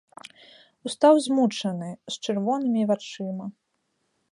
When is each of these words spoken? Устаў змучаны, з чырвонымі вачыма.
Устаў 0.89 1.19
змучаны, 1.25 1.89
з 2.15 2.19
чырвонымі 2.27 2.81
вачыма. 2.93 3.45